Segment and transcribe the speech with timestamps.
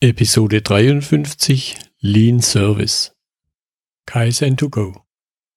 [0.00, 3.16] Episode 53 Lean Service
[4.06, 4.94] Kaizen to go.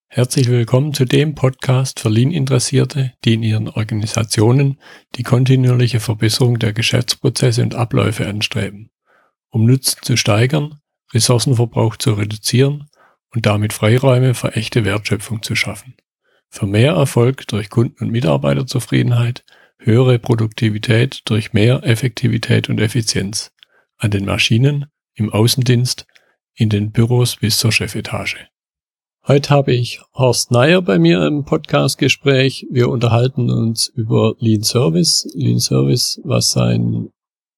[0.07, 4.79] Herzlich willkommen zu dem Podcast für Lean-Interessierte, die in ihren Organisationen
[5.13, 8.89] die kontinuierliche Verbesserung der Geschäftsprozesse und Abläufe anstreben,
[9.51, 10.79] um Nutzen zu steigern,
[11.13, 12.89] Ressourcenverbrauch zu reduzieren
[13.35, 15.93] und damit Freiräume für echte Wertschöpfung zu schaffen.
[16.49, 19.45] Für mehr Erfolg durch Kunden- und Mitarbeiterzufriedenheit,
[19.77, 23.51] höhere Produktivität durch mehr Effektivität und Effizienz
[24.01, 26.07] an den Maschinen, im Außendienst,
[26.55, 28.47] in den Büros bis zur Chefetage.
[29.27, 32.65] Heute habe ich Horst Neier bei mir im Podcastgespräch.
[32.71, 35.31] Wir unterhalten uns über Lean Service.
[35.35, 37.09] Lean Service, was sein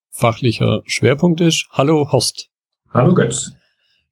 [0.09, 1.67] fachlicher Schwerpunkt ist.
[1.71, 2.49] Hallo Horst.
[2.89, 3.53] Hallo Götz.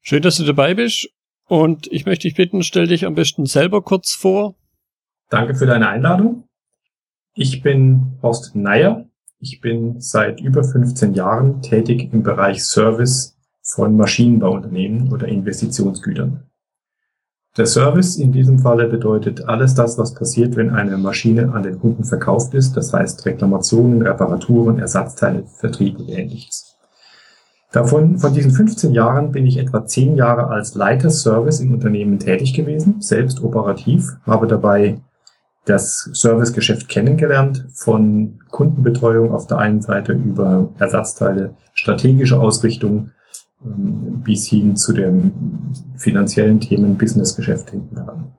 [0.00, 1.10] Schön, dass du dabei bist.
[1.46, 4.56] Und ich möchte dich bitten, stell dich am besten selber kurz vor.
[5.28, 6.48] Danke für deine Einladung.
[7.34, 9.06] Ich bin Horst Neier.
[9.44, 16.44] Ich bin seit über 15 Jahren tätig im Bereich Service von Maschinenbauunternehmen oder Investitionsgütern.
[17.56, 21.80] Der Service in diesem Falle bedeutet alles das, was passiert, wenn eine Maschine an den
[21.80, 26.76] Kunden verkauft ist, das heißt Reklamationen, Reparaturen, Ersatzteile, Vertrieb und ähnliches.
[27.72, 32.20] Davon, von diesen 15 Jahren bin ich etwa 10 Jahre als Leiter Service im Unternehmen
[32.20, 35.00] tätig gewesen, selbst operativ, habe dabei
[35.64, 43.10] das Servicegeschäft kennengelernt, von Kundenbetreuung auf der einen Seite über Ersatzteile, strategische Ausrichtung
[43.64, 45.32] ähm, bis hin zu den
[45.96, 48.32] finanziellen Themen Businessgeschäft hinten dran.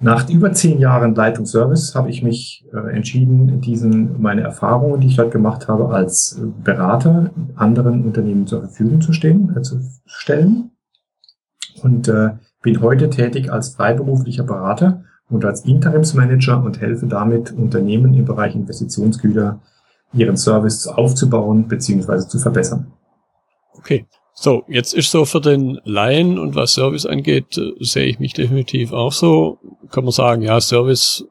[0.00, 5.06] Nach über zehn Jahren Leitung Service habe ich mich äh, entschieden, diesen meine Erfahrungen, die
[5.06, 10.72] ich dort gemacht habe, als Berater anderen Unternehmen zur Verfügung zu stehen, äh, zu stellen.
[11.82, 12.30] Und äh,
[12.62, 18.54] bin heute tätig als freiberuflicher Berater und als Interimsmanager und helfe damit Unternehmen im Bereich
[18.54, 19.60] Investitionsgüter
[20.12, 22.28] ihren Service aufzubauen bzw.
[22.28, 22.92] zu verbessern.
[23.74, 24.06] Okay.
[24.34, 28.32] So, jetzt ist so für den Laien und was Service angeht, äh, sehe ich mich
[28.32, 29.58] definitiv auch so.
[29.90, 31.26] Kann man sagen, ja, Service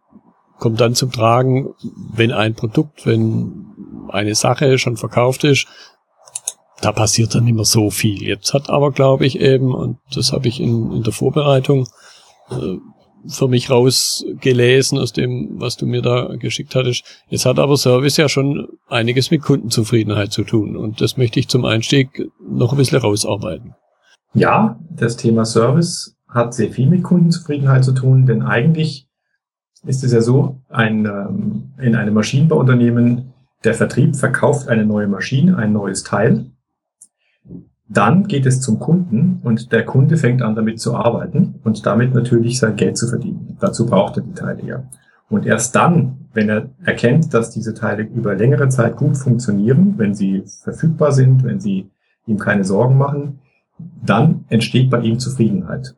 [0.59, 1.73] kommt dann zum Tragen,
[2.13, 3.65] wenn ein Produkt, wenn
[4.09, 5.67] eine Sache schon verkauft ist,
[6.81, 8.21] da passiert dann immer so viel.
[8.21, 11.87] Jetzt hat aber, glaube ich, eben, und das habe ich in, in der Vorbereitung
[12.51, 12.77] äh,
[13.27, 17.03] für mich rausgelesen aus dem, was du mir da geschickt hattest.
[17.29, 21.47] Jetzt hat aber Service ja schon einiges mit Kundenzufriedenheit zu tun und das möchte ich
[21.47, 23.75] zum Einstieg noch ein bisschen rausarbeiten.
[24.33, 29.07] Ja, das Thema Service hat sehr viel mit Kundenzufriedenheit zu tun, denn eigentlich
[29.83, 33.33] ist es ja so, ein, ähm, in einem Maschinenbauunternehmen,
[33.63, 36.51] der Vertrieb verkauft eine neue Maschine, ein neues Teil
[37.93, 42.13] dann geht es zum Kunden und der Kunde fängt an damit zu arbeiten und damit
[42.13, 43.57] natürlich sein Geld zu verdienen.
[43.59, 44.83] Dazu braucht er die Teile ja.
[45.29, 50.13] Und erst dann, wenn er erkennt, dass diese Teile über längere Zeit gut funktionieren, wenn
[50.13, 51.89] sie verfügbar sind, wenn sie
[52.27, 53.39] ihm keine Sorgen machen,
[54.05, 55.95] dann entsteht bei ihm Zufriedenheit.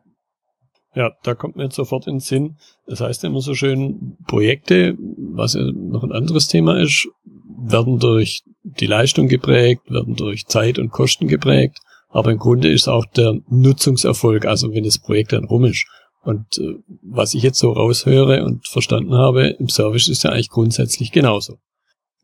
[0.94, 2.56] Ja, da kommt mir jetzt sofort in den Sinn.
[2.86, 7.08] Das heißt immer so schön, Projekte, was ja noch ein anderes Thema ist,
[7.56, 11.78] werden durch die Leistung geprägt, werden durch Zeit und Kosten geprägt.
[12.08, 15.86] Aber im Grunde ist auch der Nutzungserfolg, also wenn das Projekt dann rum ist.
[16.22, 20.48] Und äh, was ich jetzt so raushöre und verstanden habe, im Service ist ja eigentlich
[20.48, 21.58] grundsätzlich genauso.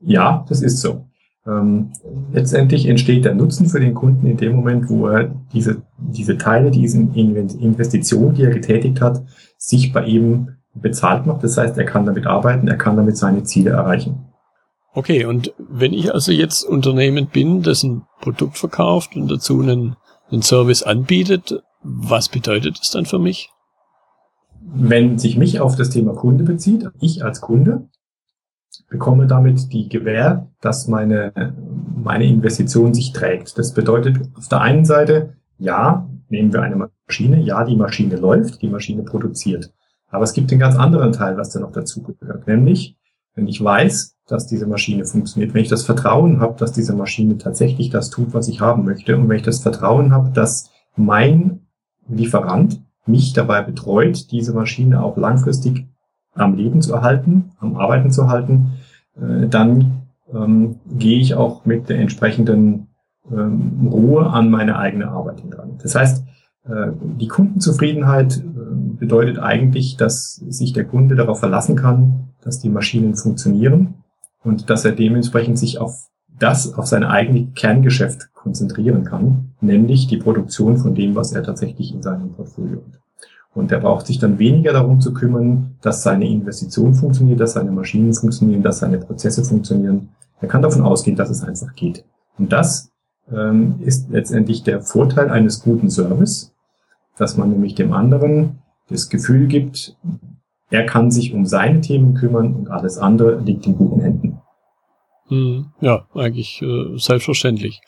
[0.00, 1.06] Ja, das ist so.
[1.46, 1.92] Ähm,
[2.32, 6.70] letztendlich entsteht der Nutzen für den Kunden in dem Moment, wo er diese, diese Teile,
[6.70, 9.22] diese Investition, die er getätigt hat,
[9.58, 11.42] sich bei ihm bezahlt macht.
[11.42, 14.29] Das heißt, er kann damit arbeiten, er kann damit seine Ziele erreichen.
[14.92, 19.96] Okay, und wenn ich also jetzt Unternehmen bin, das ein Produkt verkauft und dazu einen,
[20.30, 23.50] einen Service anbietet, was bedeutet das dann für mich?
[24.60, 27.88] Wenn sich mich auf das Thema Kunde bezieht, ich als Kunde
[28.88, 31.54] bekomme damit die Gewähr, dass meine,
[31.96, 33.56] meine Investition sich trägt.
[33.56, 38.60] Das bedeutet auf der einen Seite, ja, nehmen wir eine Maschine, ja, die Maschine läuft,
[38.62, 39.72] die Maschine produziert.
[40.08, 42.96] Aber es gibt einen ganz anderen Teil, was da noch dazu gehört, nämlich
[43.34, 47.38] wenn ich weiß, dass diese Maschine funktioniert, wenn ich das Vertrauen habe, dass diese Maschine
[47.38, 51.60] tatsächlich das tut, was ich haben möchte, und wenn ich das Vertrauen habe, dass mein
[52.08, 55.86] Lieferant mich dabei betreut, diese Maschine auch langfristig
[56.34, 58.72] am Leben zu erhalten, am Arbeiten zu halten,
[59.16, 60.02] äh, dann
[60.32, 62.88] ähm, gehe ich auch mit der entsprechenden
[63.30, 65.78] ähm, Ruhe an meine eigene Arbeit dran.
[65.82, 66.24] Das heißt,
[66.64, 68.42] äh, die Kundenzufriedenheit äh,
[68.98, 73.94] bedeutet eigentlich, dass sich der Kunde darauf verlassen kann, dass die Maschinen funktionieren
[74.42, 76.08] und dass er dementsprechend sich auf
[76.38, 81.92] das, auf sein eigenes Kerngeschäft konzentrieren kann, nämlich die Produktion von dem, was er tatsächlich
[81.92, 83.00] in seinem Portfolio hat.
[83.52, 87.72] Und er braucht sich dann weniger darum zu kümmern, dass seine Investition funktioniert, dass seine
[87.72, 90.10] Maschinen funktionieren, dass seine Prozesse funktionieren.
[90.40, 92.04] Er kann davon ausgehen, dass es einfach geht.
[92.38, 92.90] Und das
[93.30, 96.52] ähm, ist letztendlich der Vorteil eines guten Service,
[97.16, 99.96] dass man nämlich dem anderen das Gefühl gibt,
[100.70, 104.40] er kann sich um seine Themen kümmern und alles andere liegt in guten Händen.
[105.28, 107.80] Hm, ja, eigentlich äh, selbstverständlich.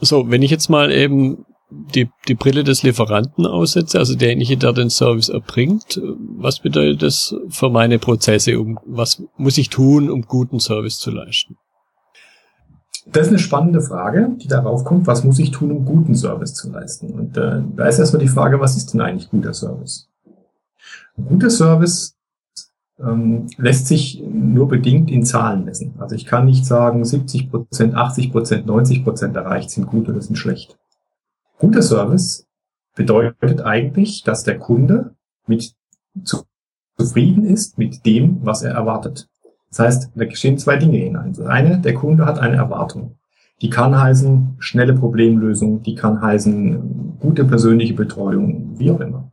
[0.00, 4.72] So, wenn ich jetzt mal eben die, die Brille des Lieferanten aussetze, also derjenige, der
[4.72, 6.00] den Service erbringt,
[6.38, 8.58] was bedeutet das für meine Prozesse?
[8.58, 11.56] Um, was muss ich tun, um guten Service zu leisten?
[13.06, 16.54] Das ist eine spannende Frage, die darauf kommt, was muss ich tun, um guten Service
[16.54, 17.12] zu leisten?
[17.12, 20.08] Und äh, da ist erstmal die Frage, was ist denn eigentlich guter Service?
[21.16, 22.16] Guter Service
[22.98, 25.94] ähm, lässt sich nur bedingt in Zahlen messen.
[25.98, 30.20] Also ich kann nicht sagen, 70 Prozent, 80 Prozent, 90 Prozent erreicht sind gut oder
[30.20, 30.78] sind schlecht.
[31.58, 32.46] Guter Service
[32.94, 35.14] bedeutet eigentlich, dass der Kunde
[35.46, 35.74] mit
[36.98, 39.28] zufrieden ist mit dem, was er erwartet.
[39.68, 41.34] Das heißt, da geschehen zwei Dinge hinein.
[41.34, 43.16] Das eine, der Kunde hat eine Erwartung.
[43.62, 49.25] Die kann heißen schnelle Problemlösung, die kann heißen gute persönliche Betreuung, wie auch immer.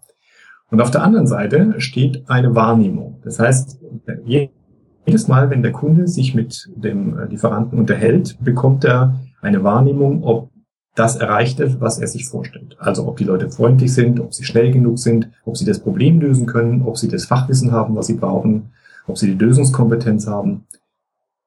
[0.73, 3.19] Und auf der anderen Seite steht eine Wahrnehmung.
[3.23, 3.79] Das heißt,
[4.25, 10.49] jedes Mal, wenn der Kunde sich mit dem Lieferanten unterhält, bekommt er eine Wahrnehmung, ob
[10.95, 12.75] das erreicht wird, was er sich vorstellt.
[12.79, 16.19] Also ob die Leute freundlich sind, ob sie schnell genug sind, ob sie das Problem
[16.19, 18.71] lösen können, ob sie das Fachwissen haben, was sie brauchen,
[19.05, 20.65] ob sie die Lösungskompetenz haben.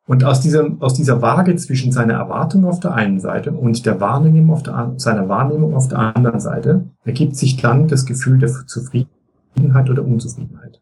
[0.06, 4.00] Und aus dieser, aus dieser Waage zwischen seiner Erwartung auf der einen Seite und der
[4.00, 8.50] Wahrnehmung auf der, seiner Wahrnehmung auf der anderen Seite ergibt sich dann das Gefühl der
[8.66, 9.15] Zufriedenheit
[9.90, 10.80] oder Unzufriedenheit.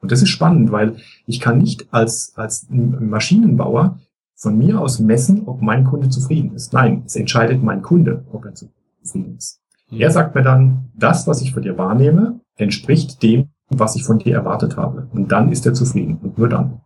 [0.00, 0.96] Und das ist spannend, weil
[1.26, 4.00] ich kann nicht als, als Maschinenbauer
[4.34, 6.72] von mir aus messen, ob mein Kunde zufrieden ist.
[6.72, 9.60] Nein, es entscheidet mein Kunde, ob er zufrieden ist.
[9.90, 10.00] Mhm.
[10.00, 14.18] Er sagt mir dann, das, was ich von dir wahrnehme, entspricht dem, was ich von
[14.18, 15.08] dir erwartet habe.
[15.12, 16.80] Und dann ist er zufrieden und nur dann.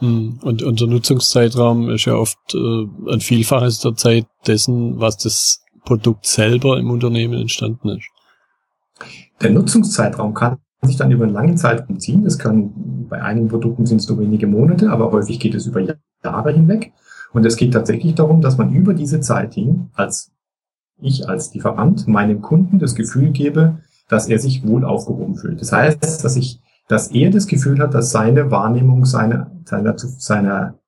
[0.00, 0.40] Mhm.
[0.42, 6.26] Und unser Nutzungszeitraum ist ja oft äh, ein Vielfaches der Zeit dessen, was das Produkt
[6.26, 8.08] selber im Unternehmen entstanden ist.
[9.42, 12.24] Der Nutzungszeitraum kann sich dann über einen langen Zeitraum ziehen.
[12.24, 12.72] Das kann
[13.08, 15.82] bei einigen Produkten sind es nur wenige Monate, aber häufig geht es über
[16.24, 16.92] Jahre hinweg.
[17.32, 20.32] Und es geht tatsächlich darum, dass man über diese Zeit hin als
[21.00, 23.78] ich als Lieferant meinem Kunden das Gefühl gebe,
[24.08, 25.60] dass er sich wohl aufgehoben fühlt.
[25.60, 30.78] Das heißt, dass ich, dass er das Gefühl hat, dass seine Wahrnehmung seiner, seiner, seiner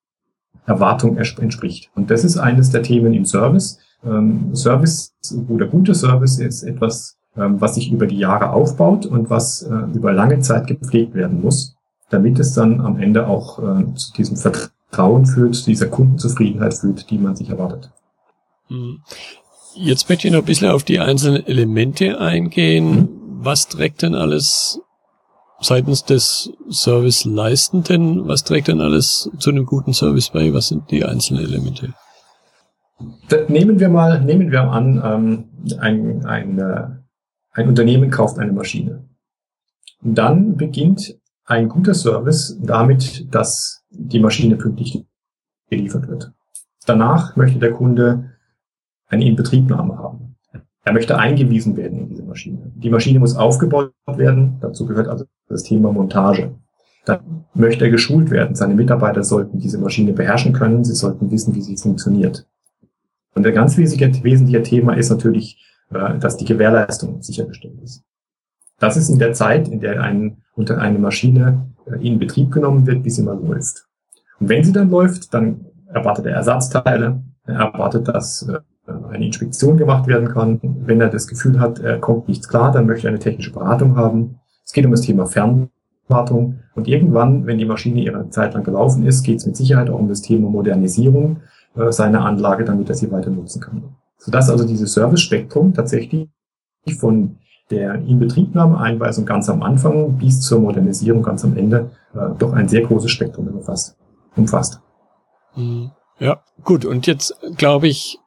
[0.67, 1.91] Erwartung entspricht.
[1.95, 3.79] Und das ist eines der Themen im Service.
[4.05, 5.15] Ähm, Service
[5.49, 10.12] oder guter Service ist etwas, was sich über die Jahre aufbaut und was äh, über
[10.12, 11.75] lange Zeit gepflegt werden muss,
[12.10, 17.10] damit es dann am Ende auch äh, zu diesem Vertrauen führt, zu dieser Kundenzufriedenheit führt,
[17.10, 17.90] die man sich erwartet.
[18.69, 19.00] Hm.
[19.75, 22.94] Jetzt möchte ich noch ein bisschen auf die einzelnen Elemente eingehen.
[22.94, 23.08] Mhm.
[23.40, 24.81] Was trägt denn alles
[25.60, 30.52] seitens des Service-Leistenden, was trägt denn alles zu einem guten Service bei?
[30.54, 31.94] Was sind die einzelnen Elemente?
[33.48, 37.04] nehmen wir mal, nehmen wir an, ähm, ein, ein,
[37.55, 39.05] ein Unternehmen kauft eine Maschine.
[40.03, 45.05] Und dann beginnt ein guter Service damit, dass die Maschine pünktlich
[45.71, 46.33] geliefert wird.
[46.87, 48.33] Danach möchte der Kunde
[49.06, 50.37] eine Inbetriebnahme haben.
[50.85, 52.71] Er möchte eingewiesen werden in diese Maschine.
[52.75, 54.59] Die Maschine muss aufgebaut werden.
[54.61, 56.55] Dazu gehört also das Thema Montage.
[57.06, 58.55] Dann möchte er geschult werden.
[58.55, 60.85] Seine Mitarbeiter sollten diese Maschine beherrschen können.
[60.85, 62.47] Sie sollten wissen, wie sie funktioniert.
[63.35, 65.59] Und ein ganz wesentlicher Thema ist natürlich,
[65.92, 68.03] äh, dass die Gewährleistung sichergestellt ist.
[68.79, 72.86] Das ist in der Zeit, in der ein, unter eine Maschine äh, in Betrieb genommen
[72.86, 73.86] wird, bis sie mal läuft.
[74.41, 78.58] Und wenn sie dann läuft, dann erwartet er Ersatzteile, er erwartet, dass äh,
[79.10, 80.60] eine Inspektion gemacht werden kann.
[80.62, 83.96] Wenn er das Gefühl hat, er kommt nichts klar, dann möchte er eine technische Beratung
[83.96, 84.41] haben.
[84.64, 86.60] Es geht um das Thema Fernwartung.
[86.74, 89.98] Und irgendwann, wenn die Maschine ihre Zeit lang gelaufen ist, geht es mit Sicherheit auch
[89.98, 91.38] um das Thema Modernisierung
[91.91, 93.82] seiner Anlage, damit er sie weiter nutzen kann.
[94.24, 96.28] Sodass also dieses Service-Spektrum tatsächlich
[96.98, 97.36] von
[97.70, 102.82] der Inbetriebnahmeeinweisung ganz am Anfang bis zur Modernisierung ganz am Ende äh, doch ein sehr
[102.82, 103.96] großes Spektrum umfasst.
[104.36, 104.81] umfasst.
[105.56, 105.90] Mhm.
[106.19, 106.84] Ja, gut.
[106.84, 108.19] Und jetzt glaube ich,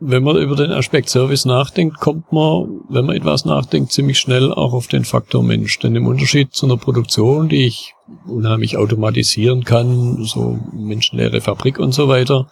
[0.00, 4.52] wenn man über den Aspekt Service nachdenkt, kommt man, wenn man etwas nachdenkt, ziemlich schnell
[4.52, 5.78] auch auf den Faktor Mensch.
[5.78, 7.94] Denn im Unterschied zu einer Produktion, die ich
[8.26, 12.48] unheimlich automatisieren kann, so menschenleere Fabrik und so weiter,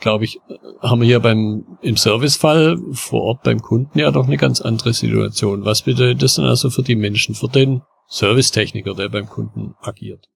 [0.00, 0.40] glaube ich,
[0.80, 4.92] haben wir hier beim, im Servicefall vor Ort beim Kunden ja doch eine ganz andere
[4.92, 5.64] Situation.
[5.64, 10.28] Was bedeutet das denn also für die Menschen, für den Servicetechniker, der beim Kunden agiert?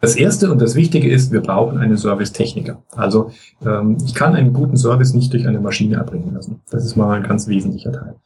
[0.00, 2.82] Das erste und das Wichtige ist, wir brauchen einen Servicetechniker.
[2.92, 3.30] Also
[3.64, 6.60] ähm, ich kann einen guten Service nicht durch eine Maschine erbringen lassen.
[6.70, 8.16] Das ist mal ein ganz wesentlicher Teil.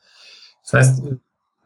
[0.65, 1.03] Das heißt,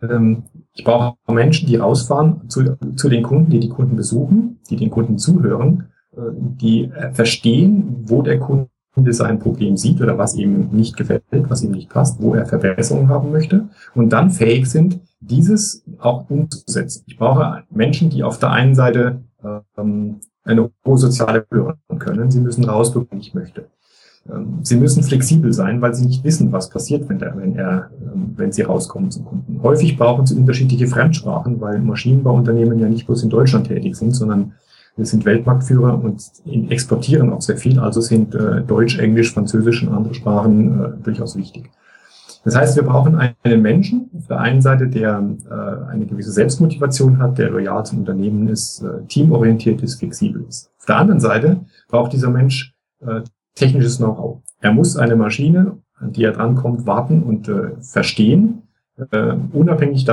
[0.02, 4.76] ähm, ich brauche Menschen, die rausfahren zu, zu den Kunden, die die Kunden besuchen, die
[4.76, 10.68] den Kunden zuhören, äh, die verstehen, wo der Kunde sein Problem sieht oder was ihm
[10.70, 15.00] nicht gefällt, was ihm nicht passt, wo er Verbesserungen haben möchte und dann fähig sind,
[15.20, 17.02] dieses auch umzusetzen.
[17.06, 19.22] Ich brauche Menschen, die auf der einen Seite
[19.76, 22.30] ähm, eine hohe soziale hören können.
[22.30, 23.66] Sie müssen rausbekommen, ich möchte.
[24.30, 27.90] Ähm, sie müssen flexibel sein, weil sie nicht wissen, was passiert, wenn, der, wenn, er,
[28.00, 29.62] ähm, wenn sie rauskommen zum Kunden.
[29.62, 34.52] Häufig brauchen sie unterschiedliche Fremdsprachen, weil Maschinenbauunternehmen ja nicht bloß in Deutschland tätig sind, sondern
[34.96, 36.22] wir sind Weltmarktführer und
[36.70, 37.78] exportieren auch sehr viel.
[37.80, 41.70] Also sind äh, Deutsch, Englisch, Französisch und andere Sprachen äh, durchaus wichtig.
[42.44, 47.18] Das heißt, wir brauchen einen Menschen auf der einen Seite, der äh, eine gewisse Selbstmotivation
[47.18, 50.70] hat, der loyal zum Unternehmen ist, äh, teamorientiert ist, flexibel ist.
[50.78, 53.22] Auf der anderen Seite braucht dieser Mensch äh,
[53.54, 54.42] technisches Know-how.
[54.60, 58.62] Er muss eine Maschine, an die er drankommt, warten und äh, verstehen,
[59.10, 60.04] äh, unabhängig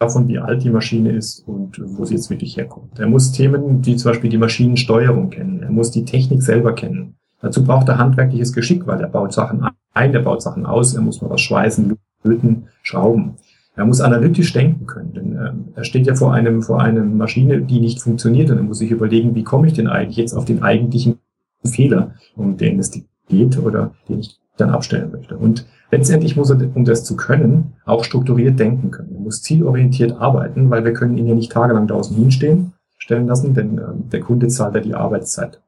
[0.00, 2.98] davon, wie alt die Maschine ist und wo sie jetzt wirklich herkommt.
[2.98, 5.62] Er muss Themen wie zum Beispiel die Maschinensteuerung kennen.
[5.62, 7.16] Er muss die Technik selber kennen.
[7.42, 9.62] Dazu braucht er handwerkliches Geschick, weil er baut Sachen
[9.94, 13.36] ein, er baut Sachen aus, er muss mal was schweißen, löten, schrauben.
[13.76, 17.62] Er muss analytisch denken können, denn äh, er steht ja vor einem vor einer Maschine,
[17.62, 20.44] die nicht funktioniert und er muss sich überlegen, wie komme ich denn eigentlich jetzt auf
[20.44, 21.18] den eigentlichen
[21.64, 22.90] Fehler, um den es
[23.28, 25.36] geht oder den ich dann abstellen möchte.
[25.36, 29.14] Und letztendlich muss er, um das zu können, auch strukturiert denken können.
[29.14, 33.54] Er muss zielorientiert arbeiten, weil wir können ihn ja nicht tagelang draußen hinstehen, stellen lassen,
[33.54, 33.82] denn äh,
[34.12, 35.60] der Kunde zahlt ja die Arbeitszeit.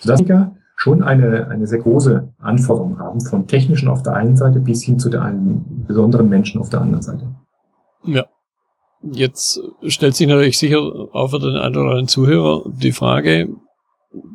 [0.00, 0.22] Sodass
[0.76, 4.98] schon eine, eine sehr große Anforderung haben, von technischen auf der einen Seite bis hin
[4.98, 7.26] zu der einen besonderen Menschen auf der anderen Seite.
[8.04, 8.24] Ja.
[9.02, 13.48] Jetzt stellt sich natürlich sicher auch für den einen oder anderen Zuhörer die Frage,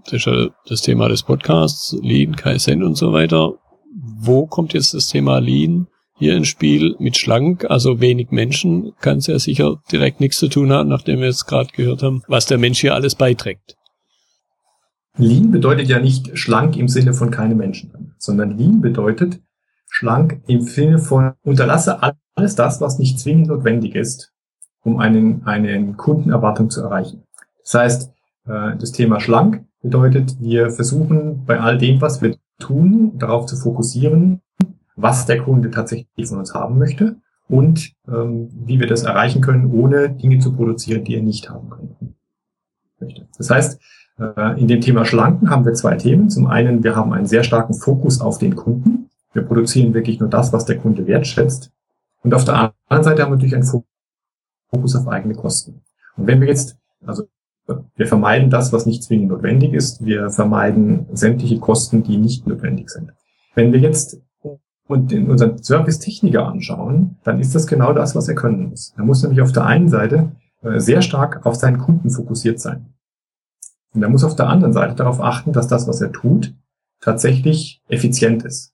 [0.06, 3.54] das ist ja das Thema des Podcasts, Lean, Kaizen und so weiter.
[4.18, 9.18] Wo kommt jetzt das Thema Lean hier ins Spiel mit schlank, also wenig Menschen, kann
[9.18, 12.46] es ja sicher direkt nichts zu tun haben, nachdem wir jetzt gerade gehört haben, was
[12.46, 13.76] der Mensch hier alles beiträgt.
[15.18, 19.40] Lean bedeutet ja nicht schlank im Sinne von keine Menschen, sondern Lean bedeutet
[19.90, 22.00] schlank im Sinne von unterlasse
[22.36, 24.34] alles das, was nicht zwingend notwendig ist,
[24.84, 27.24] um einen, einen Kundenerwartung zu erreichen.
[27.64, 28.12] Das heißt,
[28.48, 33.56] äh, das Thema schlank bedeutet, wir versuchen bei all dem, was wir tun, darauf zu
[33.56, 34.42] fokussieren,
[34.96, 39.72] was der Kunde tatsächlich von uns haben möchte und ähm, wie wir das erreichen können,
[39.72, 42.16] ohne Dinge zu produzieren, die er nicht haben können.
[43.38, 43.80] Das heißt,
[44.20, 46.30] äh, in dem Thema Schlanken haben wir zwei Themen.
[46.30, 49.10] Zum einen, wir haben einen sehr starken Fokus auf den Kunden.
[49.34, 51.72] Wir produzieren wirklich nur das, was der Kunde wertschätzt.
[52.24, 53.84] Und auf der anderen Seite haben wir natürlich einen
[54.72, 55.82] Fokus auf eigene Kosten.
[56.16, 57.28] Und wenn wir jetzt, also
[57.96, 60.06] wir vermeiden das, was nicht zwingend notwendig ist.
[60.06, 63.14] Wir vermeiden sämtliche Kosten, die nicht notwendig sind.
[63.56, 64.22] Wenn wir jetzt
[64.88, 68.94] und in unseren Service-Techniker anschauen, dann ist das genau das, was er können muss.
[68.98, 70.32] Er muss nämlich auf der einen Seite
[70.62, 72.94] äh, sehr stark auf seinen Kunden fokussiert sein.
[73.94, 76.54] Und er muss auf der anderen Seite darauf achten, dass das, was er tut,
[77.02, 78.74] tatsächlich effizient ist.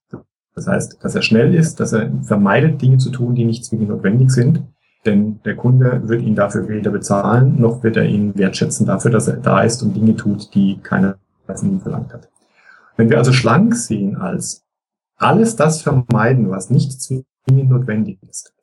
[0.54, 3.90] Das heißt, dass er schnell ist, dass er vermeidet, Dinge zu tun, die nicht zwingend
[3.90, 4.64] notwendig sind.
[5.06, 9.28] Denn der Kunde wird ihn dafür weder bezahlen, noch wird er ihn wertschätzen dafür, dass
[9.28, 11.18] er da ist und Dinge tut, die keiner
[11.48, 12.30] von ihm verlangt hat.
[12.98, 14.64] Wenn wir also schlank sehen als
[15.18, 18.54] alles das vermeiden, was nicht zwingend notwendig ist,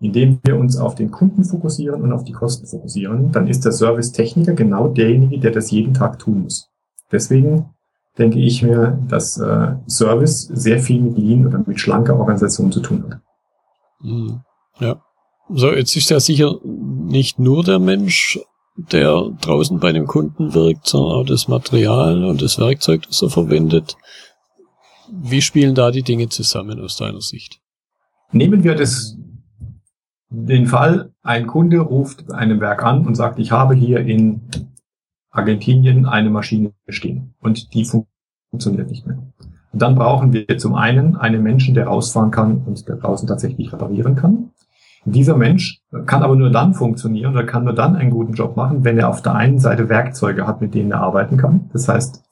[0.00, 3.72] indem wir uns auf den Kunden fokussieren und auf die Kosten fokussieren, dann ist der
[3.72, 6.70] Service-Techniker genau derjenige, der das jeden Tag tun muss.
[7.10, 7.70] Deswegen
[8.16, 12.80] denke ich mir, dass äh, Service sehr viel mit Lean oder mit schlanker Organisation zu
[12.80, 13.20] tun hat.
[14.00, 14.40] Mhm.
[14.78, 15.02] Ja.
[15.50, 18.38] So, jetzt ist ja sicher nicht nur der Mensch,
[18.76, 23.30] der draußen bei dem Kunden wirkt, sondern auch das Material und das Werkzeug, das er
[23.30, 23.96] verwendet.
[25.10, 27.60] Wie spielen da die Dinge zusammen aus deiner Sicht?
[28.30, 29.16] Nehmen wir das
[30.30, 34.42] den Fall, ein Kunde ruft einem Werk an und sagt, ich habe hier in
[35.30, 39.18] Argentinien eine Maschine stehen und die funktioniert nicht mehr.
[39.72, 43.72] Und dann brauchen wir zum einen einen Menschen, der rausfahren kann und der draußen tatsächlich
[43.72, 44.50] reparieren kann.
[45.12, 48.84] Dieser Mensch kann aber nur dann funktionieren oder kann nur dann einen guten Job machen,
[48.84, 51.70] wenn er auf der einen Seite Werkzeuge hat, mit denen er arbeiten kann.
[51.72, 52.22] Das heißt,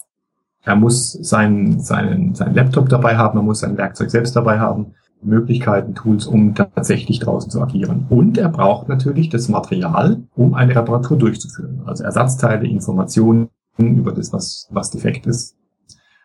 [0.63, 4.95] er muss seinen, seinen, seinen Laptop dabei haben, er muss sein Werkzeug selbst dabei haben.
[5.23, 8.07] Möglichkeiten, Tools, um tatsächlich draußen zu agieren.
[8.11, 11.83] Und er braucht natürlich das Material, um eine Reparatur durchzuführen.
[11.87, 15.57] Also Ersatzteile, Informationen über das, was, was defekt ist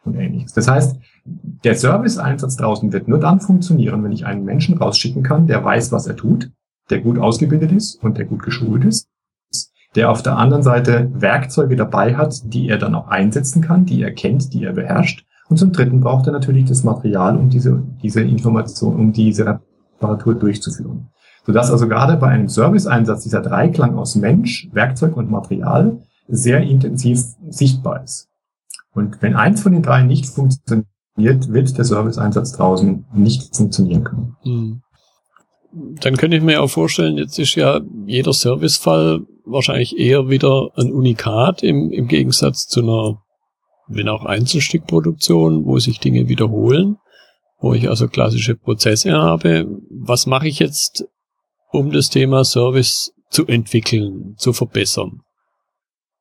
[0.03, 0.53] und ähnliches.
[0.53, 5.48] Das heißt, der Service-Einsatz draußen wird nur dann funktionieren, wenn ich einen Menschen rausschicken kann,
[5.48, 6.51] der weiß, was er tut,
[6.89, 9.08] der gut ausgebildet ist und der gut geschult ist,
[9.96, 14.01] der auf der anderen Seite Werkzeuge dabei hat, die er dann auch einsetzen kann, die
[14.01, 17.84] er kennt, die er beherrscht und zum Dritten braucht er natürlich das Material, um diese,
[18.01, 19.60] diese Information, um diese
[20.00, 21.10] Reparatur durchzuführen.
[21.46, 27.20] Sodass also gerade bei einem Serviceeinsatz dieser Dreiklang aus Mensch, Werkzeug und Material sehr intensiv
[27.50, 28.29] sichtbar ist.
[28.93, 34.36] Und wenn eins von den drei nicht funktioniert, wird der Serviceeinsatz draußen nicht funktionieren können.
[34.43, 34.81] Hm.
[35.74, 40.91] Dann könnte ich mir auch vorstellen, jetzt ist ja jeder Servicefall wahrscheinlich eher wieder ein
[40.91, 43.21] Unikat im, im Gegensatz zu einer,
[43.88, 46.98] wenn auch Einzelstückproduktion, wo sich Dinge wiederholen,
[47.60, 49.67] wo ich also klassische Prozesse habe.
[49.89, 51.05] Was mache ich jetzt,
[51.71, 55.21] um das Thema Service zu entwickeln, zu verbessern?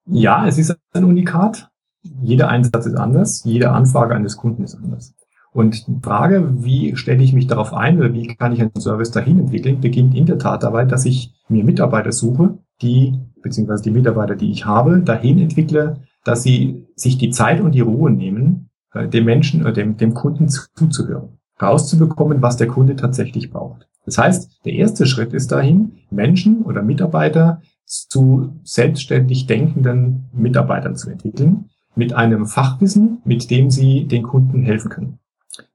[0.07, 1.70] Ja, es ist ein Unikat.
[2.02, 5.14] Jeder Einsatz ist anders, jede Anfrage eines Kunden ist anders.
[5.52, 9.11] Und die Frage, wie stelle ich mich darauf ein oder wie kann ich einen Service
[9.11, 13.90] dahin entwickeln, beginnt in der Tat dabei, dass ich mir Mitarbeiter suche, die, beziehungsweise die
[13.90, 18.71] Mitarbeiter, die ich habe, dahin entwickle, dass sie sich die Zeit und die Ruhe nehmen,
[18.92, 23.88] äh, dem Menschen oder dem, dem Kunden zuzuhören, rauszubekommen, was der Kunde tatsächlich braucht.
[24.04, 31.11] Das heißt, der erste Schritt ist dahin, Menschen oder Mitarbeiter zu selbstständig denkenden Mitarbeitern zu
[31.11, 35.19] entwickeln, mit einem Fachwissen, mit dem sie den Kunden helfen können.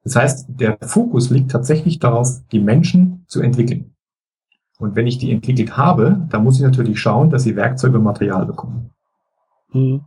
[0.04, 3.96] Das heißt, der Fokus liegt tatsächlich darauf, die Menschen zu entwickeln.
[4.78, 8.04] Und wenn ich die entwickelt habe, dann muss ich natürlich schauen, dass sie Werkzeuge und
[8.04, 8.92] Material bekommen.
[9.72, 10.02] Hm.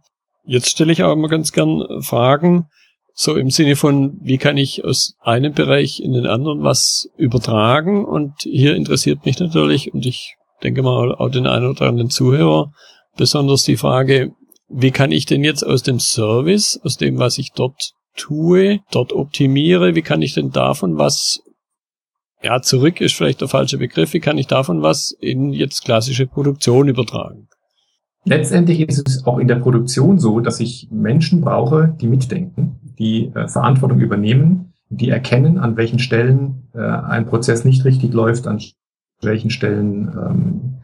[0.44, 2.66] Jetzt stelle ich auch immer ganz gern Fragen,
[3.12, 8.04] so im Sinne von, wie kann ich aus einem Bereich in den anderen was übertragen?
[8.04, 12.72] Und hier interessiert mich natürlich, und ich denke mal auch den einen oder anderen Zuhörer,
[13.16, 14.32] besonders die Frage,
[14.68, 19.12] wie kann ich denn jetzt aus dem Service, aus dem, was ich dort tue, dort
[19.12, 21.40] optimiere, wie kann ich denn davon was,
[22.42, 26.26] ja, zurück ist vielleicht der falsche Begriff, wie kann ich davon was in jetzt klassische
[26.26, 27.48] Produktion übertragen?
[28.24, 33.32] Letztendlich ist es auch in der Produktion so, dass ich Menschen brauche, die mitdenken, die
[33.34, 38.60] äh, Verantwortung übernehmen, die erkennen, an welchen Stellen äh, ein Prozess nicht richtig läuft, an
[39.22, 40.74] welchen Stellen ähm,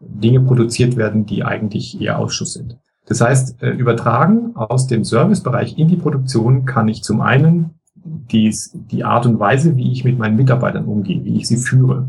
[0.00, 2.78] Dinge produziert werden, die eigentlich eher Ausschuss sind.
[3.06, 8.72] Das heißt, äh, übertragen aus dem Servicebereich in die Produktion kann ich zum einen dies,
[8.74, 12.08] die Art und Weise, wie ich mit meinen Mitarbeitern umgehe, wie ich sie führe,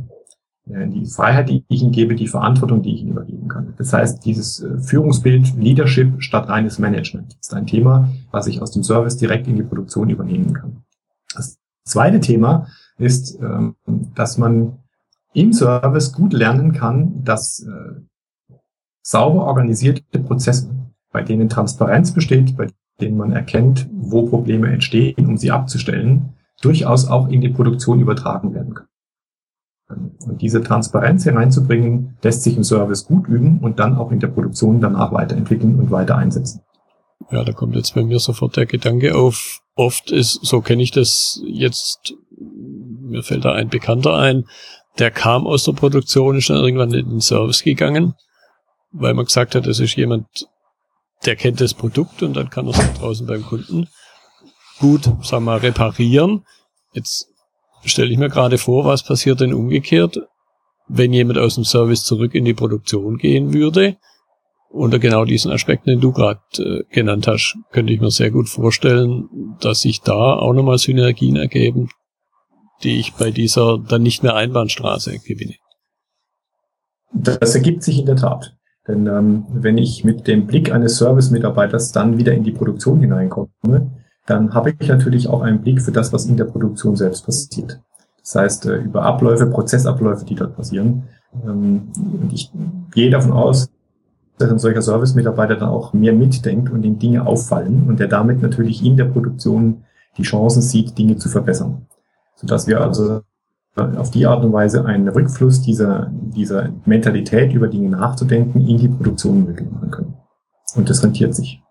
[0.70, 3.74] äh, die Freiheit, die ich ihnen gebe, die Verantwortung, die ich ihnen übergeben kann.
[3.78, 8.72] Das heißt, dieses äh, Führungsbild Leadership statt reines Management ist ein Thema, was ich aus
[8.72, 10.84] dem Service direkt in die Produktion übernehmen kann.
[11.34, 12.68] Das zweite Thema
[12.98, 13.76] ist, ähm,
[14.16, 14.80] dass man
[15.34, 17.68] im Service gut lernen kann, dass
[19.02, 20.70] sauber organisierte Prozesse
[21.16, 22.68] bei denen Transparenz besteht, bei
[23.00, 28.54] denen man erkennt, wo Probleme entstehen, um sie abzustellen, durchaus auch in die Produktion übertragen
[28.54, 30.18] werden können.
[30.28, 34.28] Und diese Transparenz hereinzubringen, lässt sich im Service gut üben und dann auch in der
[34.28, 36.60] Produktion danach weiterentwickeln und weiter einsetzen.
[37.32, 39.62] Ja, da kommt jetzt bei mir sofort der Gedanke auf.
[39.74, 44.44] Oft ist, so kenne ich das jetzt, mir fällt da ein Bekannter ein,
[45.00, 48.16] der kam aus der Produktion, ist dann irgendwann in den Service gegangen,
[48.92, 50.50] weil man gesagt hat, das ist jemand,
[51.26, 53.88] der kennt das Produkt und dann kann er es draußen beim Kunden
[54.80, 56.46] gut, wir mal, reparieren.
[56.94, 57.28] Jetzt
[57.84, 60.20] stelle ich mir gerade vor, was passiert denn umgekehrt,
[60.88, 63.98] wenn jemand aus dem Service zurück in die Produktion gehen würde.
[64.70, 68.50] Unter genau diesen Aspekten, den du gerade äh, genannt hast, könnte ich mir sehr gut
[68.50, 69.30] vorstellen,
[69.62, 71.90] dass sich da auch nochmal Synergien ergeben,
[72.84, 75.56] die ich bei dieser dann nicht mehr Einbahnstraße gewinne.
[77.14, 78.54] Das ergibt sich in der Tat.
[78.88, 83.92] Denn ähm, wenn ich mit dem Blick eines Service-Mitarbeiters dann wieder in die Produktion hineinkomme,
[84.26, 87.80] dann habe ich natürlich auch einen Blick für das, was in der Produktion selbst passiert.
[88.22, 91.04] Das heißt, äh, über Abläufe, Prozessabläufe, die dort passieren.
[91.44, 92.52] Ähm, und ich
[92.94, 93.70] gehe davon aus,
[94.38, 98.42] dass ein solcher Service-Mitarbeiter dann auch mehr mitdenkt und ihm Dinge auffallen und der damit
[98.42, 99.84] natürlich in der Produktion
[100.18, 101.86] die Chancen sieht, Dinge zu verbessern.
[102.36, 103.22] Sodass wir also
[103.76, 108.88] auf die Art und Weise einen Rückfluss dieser, dieser Mentalität über Dinge nachzudenken in die
[108.88, 110.14] Produktion möglich machen können.
[110.76, 111.62] Und das rentiert sich.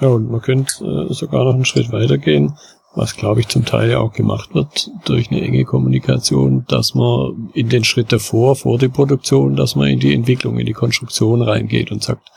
[0.00, 2.56] Ja, und man könnte äh, sogar noch einen Schritt weitergehen,
[2.94, 7.50] was glaube ich zum Teil ja auch gemacht wird durch eine enge Kommunikation, dass man
[7.54, 11.42] in den Schritt davor, vor der Produktion, dass man in die Entwicklung, in die Konstruktion
[11.42, 12.30] reingeht und sagt,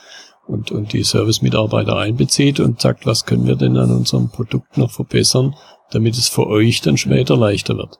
[0.46, 4.90] und, und die Service-Mitarbeiter einbezieht und sagt, was können wir denn an unserem Produkt noch
[4.90, 5.54] verbessern,
[5.90, 7.98] damit es für euch dann später leichter wird.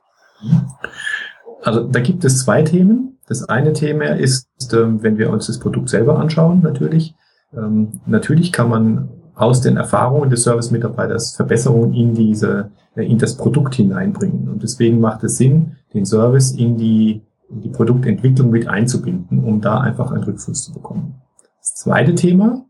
[1.62, 3.18] Also da gibt es zwei Themen.
[3.26, 7.14] Das eine Thema ist, ähm, wenn wir uns das Produkt selber anschauen, natürlich.
[7.56, 13.36] Ähm, natürlich kann man aus den Erfahrungen des Service-Mitarbeiters Verbesserungen in diese, äh, in das
[13.36, 14.48] Produkt hineinbringen.
[14.48, 19.60] Und deswegen macht es Sinn, den Service in die, in die Produktentwicklung mit einzubinden, um
[19.60, 21.22] da einfach einen Rückfluss zu bekommen.
[21.58, 22.66] Das zweite Thema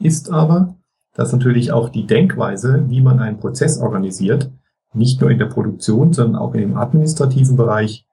[0.00, 0.76] ist aber,
[1.14, 4.50] dass natürlich auch die Denkweise, wie man einen Prozess organisiert,
[4.94, 8.06] nicht nur in der Produktion, sondern auch im administrativen Bereich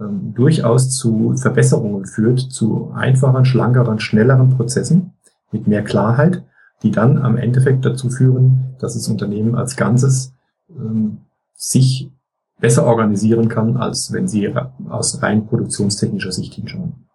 [0.00, 5.12] ähm, durchaus zu Verbesserungen führt, zu einfachen, schlankeren, schnelleren Prozessen
[5.50, 6.42] mit mehr Klarheit
[6.82, 10.34] die dann am Endeffekt dazu führen, dass das Unternehmen als Ganzes
[10.68, 11.18] ähm,
[11.54, 12.10] sich
[12.58, 14.52] besser organisieren kann, als wenn sie
[14.88, 17.05] aus rein produktionstechnischer Sicht hinschauen.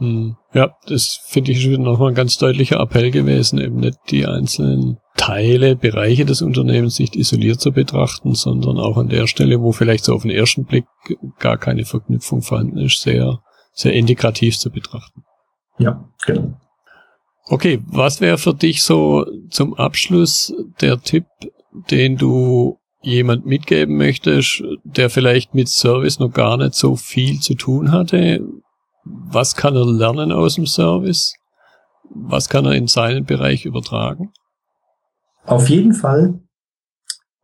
[0.00, 0.36] Hm.
[0.54, 4.98] Ja, das finde ich schon nochmal ein ganz deutlicher Appell gewesen, eben nicht die einzelnen
[5.16, 10.04] Teile, Bereiche des Unternehmens nicht isoliert zu betrachten, sondern auch an der Stelle, wo vielleicht
[10.04, 10.86] so auf den ersten Blick
[11.38, 13.40] gar keine Verknüpfung vorhanden ist, sehr,
[13.72, 15.22] sehr integrativ zu betrachten.
[15.78, 16.54] Ja, genau.
[17.44, 21.26] Okay, was wäre für dich so zum Abschluss der Tipp,
[21.90, 27.54] den du jemand mitgeben möchtest, der vielleicht mit Service noch gar nicht so viel zu
[27.54, 28.40] tun hatte?
[29.04, 31.34] Was kann er lernen aus dem Service?
[32.10, 34.32] Was kann er in seinen Bereich übertragen?
[35.44, 36.40] Auf jeden Fall,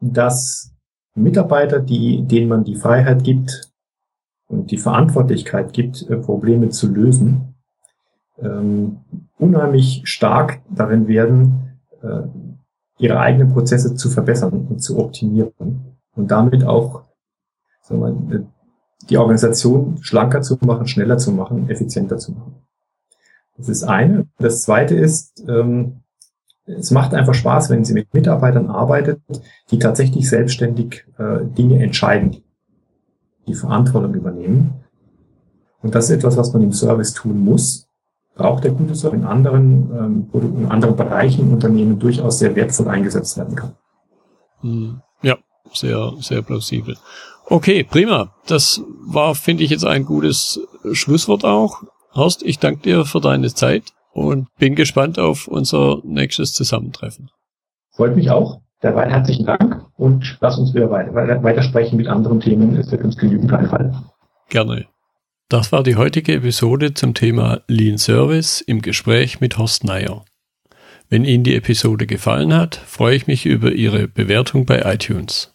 [0.00, 0.72] dass
[1.14, 3.72] Mitarbeiter, die, denen man die Freiheit gibt
[4.48, 7.54] und die Verantwortlichkeit gibt, äh, Probleme zu lösen,
[8.38, 8.98] ähm,
[9.38, 12.22] unheimlich stark darin werden, äh,
[12.98, 17.04] ihre eigenen Prozesse zu verbessern und zu optimieren und damit auch
[17.82, 18.46] sagen wir,
[19.08, 22.54] die Organisation schlanker zu machen, schneller zu machen, effizienter zu machen.
[23.56, 24.26] Das ist eine.
[24.38, 26.02] Das zweite ist, ähm,
[26.66, 29.20] es macht einfach Spaß, wenn Sie mit Mitarbeitern arbeitet,
[29.70, 32.42] die tatsächlich selbstständig äh, Dinge entscheiden,
[33.46, 34.84] die Verantwortung übernehmen.
[35.80, 37.88] Und das ist etwas, was man im Service tun muss.
[38.34, 43.38] Braucht der gute Service in anderen, ähm, in anderen Bereichen Unternehmen durchaus sehr wertvoll eingesetzt
[43.38, 43.72] werden kann.
[44.60, 45.00] Hm.
[45.22, 45.36] Ja,
[45.72, 46.96] sehr, sehr plausibel.
[47.48, 48.34] Okay, prima.
[48.46, 50.60] Das war, finde ich, jetzt ein gutes
[50.92, 51.82] Schlusswort auch.
[52.14, 57.30] Horst, ich danke dir für deine Zeit und bin gespannt auf unser nächstes Zusammentreffen.
[57.90, 58.60] Freut mich auch.
[58.82, 62.76] Derweil herzlichen Dank und lass uns wieder weiter, weiter sprechen mit anderen Themen.
[62.76, 63.96] Es wird uns genügend einfallen.
[64.48, 64.86] Gerne.
[65.48, 70.24] Das war die heutige Episode zum Thema Lean Service im Gespräch mit Horst Neier.
[71.08, 75.54] Wenn Ihnen die Episode gefallen hat, freue ich mich über Ihre Bewertung bei iTunes.